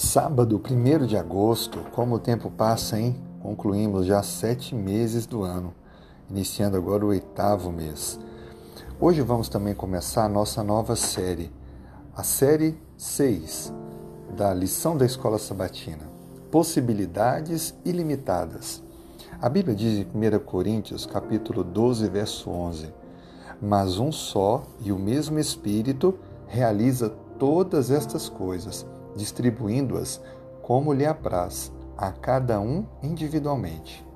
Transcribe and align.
Sábado, 0.00 0.62
1 0.64 1.06
de 1.06 1.16
agosto, 1.16 1.80
como 1.90 2.14
o 2.14 2.18
tempo 2.20 2.48
passa, 2.52 3.00
hein? 3.00 3.20
Concluímos 3.42 4.06
já 4.06 4.22
sete 4.22 4.72
meses 4.72 5.26
do 5.26 5.42
ano, 5.42 5.74
iniciando 6.30 6.76
agora 6.76 7.04
o 7.04 7.08
oitavo 7.08 7.72
mês. 7.72 8.16
Hoje 9.00 9.22
vamos 9.22 9.48
também 9.48 9.74
começar 9.74 10.24
a 10.24 10.28
nossa 10.28 10.62
nova 10.62 10.94
série, 10.94 11.50
a 12.14 12.22
série 12.22 12.78
6 12.96 13.74
da 14.36 14.54
lição 14.54 14.96
da 14.96 15.04
Escola 15.04 15.36
Sabatina, 15.36 16.08
Possibilidades 16.48 17.74
Ilimitadas. 17.84 18.80
A 19.42 19.48
Bíblia 19.48 19.74
diz 19.74 19.98
em 19.98 20.04
1 20.04 20.38
Coríntios, 20.44 21.06
capítulo 21.06 21.64
12, 21.64 22.08
verso 22.08 22.48
11, 22.48 22.94
Mas 23.60 23.98
um 23.98 24.12
só 24.12 24.62
e 24.80 24.92
o 24.92 24.98
mesmo 24.98 25.40
Espírito 25.40 26.16
realiza 26.46 27.08
todas 27.36 27.90
estas 27.90 28.28
coisas, 28.28 28.86
distribuindo-as 29.18 30.20
como 30.62 30.92
lhe 30.92 31.04
apraz, 31.04 31.72
a 31.96 32.12
cada 32.12 32.60
um 32.60 32.86
individualmente. 33.02 34.06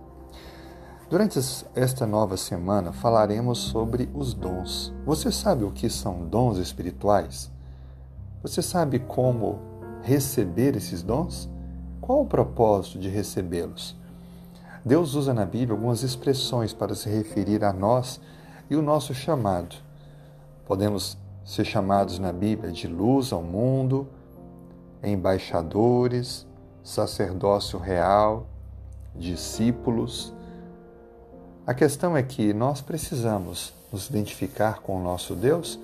Durante 1.10 1.38
esta 1.74 2.06
nova 2.06 2.36
semana 2.38 2.92
falaremos 2.92 3.58
sobre 3.58 4.08
os 4.14 4.32
dons. 4.32 4.94
Você 5.04 5.30
sabe 5.30 5.64
o 5.64 5.72
que 5.72 5.90
são 5.90 6.26
dons 6.26 6.56
espirituais? 6.56 7.50
Você 8.42 8.62
sabe 8.62 8.98
como 8.98 9.58
receber 10.02 10.76
esses 10.76 11.02
dons? 11.02 11.50
Qual 12.00 12.22
o 12.22 12.26
propósito 12.26 12.98
de 12.98 13.08
recebê-los? 13.08 13.94
Deus 14.84 15.14
usa 15.14 15.34
na 15.34 15.44
Bíblia 15.44 15.76
algumas 15.76 16.02
expressões 16.02 16.72
para 16.72 16.94
se 16.94 17.08
referir 17.08 17.62
a 17.62 17.72
nós 17.72 18.20
e 18.70 18.74
o 18.74 18.82
nosso 18.82 19.14
chamado. 19.14 19.76
Podemos 20.66 21.18
ser 21.44 21.64
chamados 21.64 22.18
na 22.18 22.32
Bíblia 22.32 22.72
de 22.72 22.86
luz 22.88 23.32
ao 23.32 23.42
mundo, 23.42 24.08
embaixadores, 25.02 26.46
sacerdócio 26.82 27.78
real, 27.78 28.46
discípulos. 29.14 30.32
A 31.66 31.74
questão 31.74 32.16
é 32.16 32.22
que 32.22 32.52
nós 32.52 32.80
precisamos 32.80 33.74
nos 33.92 34.08
identificar 34.08 34.80
com 34.80 34.96
o 34.96 35.02
nosso 35.02 35.34
Deus 35.34 35.78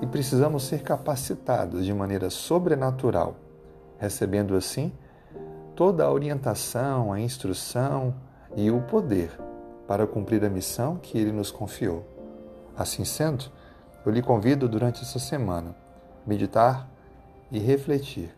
e 0.00 0.06
precisamos 0.06 0.64
ser 0.64 0.82
capacitados 0.82 1.84
de 1.84 1.92
maneira 1.92 2.30
sobrenatural, 2.30 3.36
recebendo 3.98 4.54
assim 4.54 4.92
toda 5.74 6.04
a 6.04 6.10
orientação, 6.10 7.12
a 7.12 7.20
instrução 7.20 8.14
e 8.56 8.70
o 8.70 8.80
poder 8.82 9.30
para 9.86 10.06
cumprir 10.06 10.44
a 10.44 10.50
missão 10.50 10.96
que 10.96 11.18
Ele 11.18 11.32
nos 11.32 11.50
confiou. 11.50 12.06
Assim 12.76 13.04
sendo, 13.04 13.46
eu 14.04 14.12
lhe 14.12 14.22
convido 14.22 14.68
durante 14.68 15.02
essa 15.02 15.18
semana 15.18 15.74
meditar 16.26 16.88
e 17.50 17.58
refletir 17.58 18.30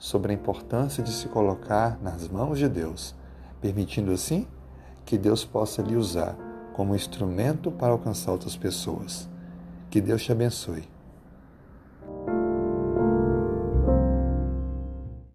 sobre 0.00 0.32
a 0.32 0.34
importância 0.34 1.04
de 1.04 1.12
se 1.12 1.28
colocar 1.28 1.98
nas 2.02 2.26
mãos 2.26 2.58
de 2.58 2.66
Deus, 2.68 3.14
permitindo 3.60 4.10
assim 4.10 4.46
que 5.04 5.18
Deus 5.18 5.44
possa 5.44 5.82
lhe 5.82 5.94
usar 5.94 6.34
como 6.72 6.96
instrumento 6.96 7.70
para 7.70 7.92
alcançar 7.92 8.32
outras 8.32 8.56
pessoas. 8.56 9.28
Que 9.90 10.00
Deus 10.00 10.22
te 10.22 10.32
abençoe. 10.32 10.88